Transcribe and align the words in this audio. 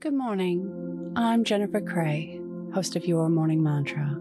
Good 0.00 0.14
morning. 0.14 1.12
I'm 1.14 1.44
Jennifer 1.44 1.82
Cray, 1.82 2.40
host 2.72 2.96
of 2.96 3.04
Your 3.04 3.28
Morning 3.28 3.62
Mantra. 3.62 4.18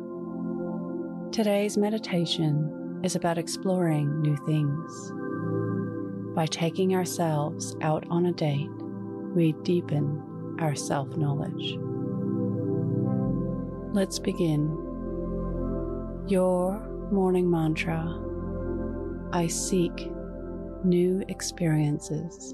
Today's 1.31 1.77
meditation 1.77 2.99
is 3.01 3.15
about 3.15 3.37
exploring 3.37 4.21
new 4.21 4.35
things. 4.45 5.13
By 6.35 6.47
taking 6.47 6.95
ourselves 6.95 7.77
out 7.81 8.05
on 8.09 8.25
a 8.25 8.33
date, 8.33 8.69
we 9.33 9.53
deepen 9.63 10.57
our 10.59 10.75
self 10.75 11.15
knowledge. 11.15 11.77
Let's 13.93 14.19
begin. 14.19 14.63
Your 16.27 16.77
morning 17.09 17.49
mantra 17.49 18.19
I 19.31 19.47
seek 19.47 20.11
new 20.83 21.23
experiences. 21.29 22.53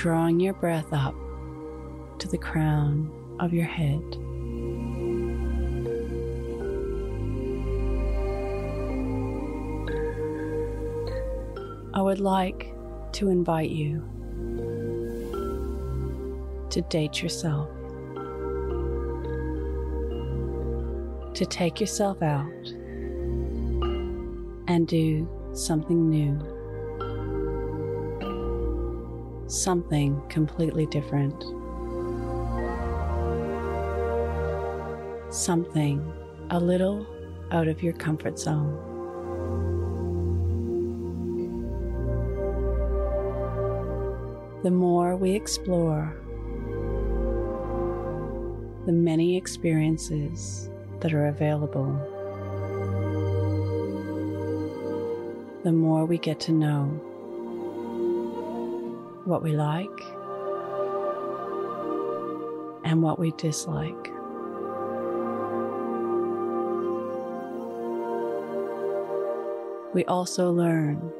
Drawing 0.00 0.40
your 0.40 0.54
breath 0.54 0.94
up 0.94 1.14
to 2.20 2.26
the 2.26 2.38
crown 2.38 3.12
of 3.38 3.52
your 3.52 3.66
head. 3.66 4.00
I 11.92 12.00
would 12.00 12.18
like 12.18 12.72
to 13.12 13.28
invite 13.28 13.68
you 13.68 14.02
to 16.70 16.80
date 16.88 17.22
yourself. 17.22 17.68
to 21.34 21.46
take 21.46 21.80
yourself 21.80 22.20
out 22.22 22.66
and 24.66 24.86
do 24.86 25.26
something 25.54 26.10
new, 26.10 26.38
something 29.50 30.22
completely 30.28 30.86
different, 30.86 31.42
something 35.34 36.00
a 36.50 36.60
little 36.60 37.04
out 37.50 37.66
of 37.66 37.82
your 37.82 37.92
comfort 37.94 38.38
zone. 38.38 38.76
The 44.62 44.70
more 44.70 45.16
we 45.16 45.32
explore, 45.32 46.16
the 48.86 48.92
many 48.92 49.36
experiences 49.36 50.70
that 51.00 51.12
are 51.12 51.26
available, 51.26 51.92
the 55.64 55.72
more 55.72 56.04
we 56.04 56.18
get 56.18 56.38
to 56.40 56.52
know 56.52 57.00
what 59.30 59.42
we 59.42 59.52
like 59.52 60.00
and 62.84 63.02
what 63.02 63.18
we 63.18 63.30
dislike. 63.32 64.10
We 69.94 70.04
also 70.04 70.50
learn 70.50 71.12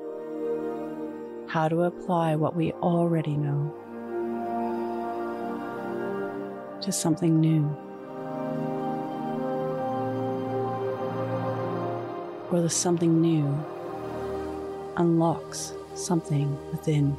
how 1.48 1.68
to 1.68 1.82
apply 1.84 2.36
what 2.36 2.54
we 2.56 2.72
already 2.72 3.36
know 3.36 3.74
to 6.82 6.92
something 6.92 7.40
new. 7.40 7.76
or 12.50 12.60
the 12.60 12.68
something 12.68 13.20
new 13.20 13.46
unlocks 14.96 15.72
something 15.94 16.58
within. 16.72 17.16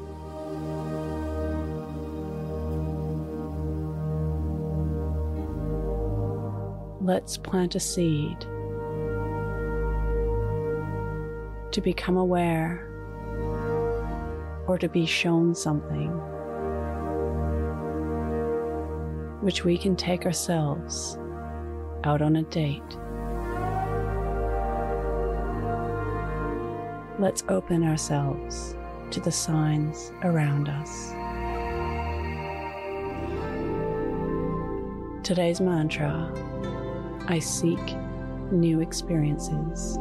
Let's 7.04 7.38
plant 7.38 7.76
a 7.76 7.80
seed 7.80 8.40
to 11.72 11.82
become 11.82 12.18
aware 12.18 12.88
or 14.68 14.78
to 14.78 14.88
be 14.88 15.06
shown 15.06 15.56
something 15.56 16.10
which 19.42 19.64
we 19.64 19.78
can 19.78 19.96
take 19.96 20.26
ourselves 20.26 21.18
out 22.04 22.22
on 22.22 22.36
a 22.36 22.44
date. 22.44 22.98
let's 27.22 27.44
open 27.50 27.84
ourselves 27.84 28.76
to 29.12 29.20
the 29.20 29.32
signs 29.32 30.12
around 30.24 30.68
us. 30.68 31.12
Today's 35.24 35.62
mantra 35.62 36.32
I 37.32 37.40
seek 37.40 37.80
new 38.52 38.82
experiences. 38.82 39.98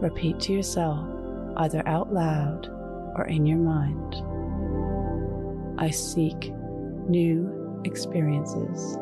Repeat 0.00 0.40
to 0.40 0.52
yourself, 0.52 1.06
either 1.56 1.82
out 1.86 2.12
loud 2.12 2.68
or 3.16 3.26
in 3.26 3.44
your 3.44 3.58
mind 3.58 4.14
I 5.80 5.88
seek 5.88 6.52
new 7.08 7.80
experiences. 7.84 8.96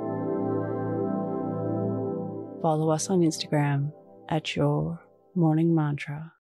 Follow 2.62 2.90
us 2.90 3.10
on 3.10 3.20
Instagram 3.20 3.92
at 4.28 4.54
your 4.54 5.00
morning 5.34 5.74
mantra. 5.74 6.32